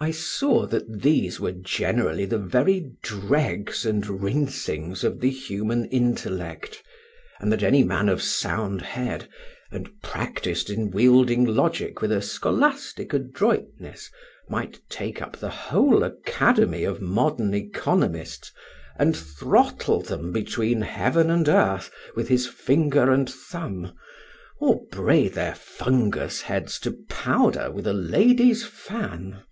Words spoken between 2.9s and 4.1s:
dregs and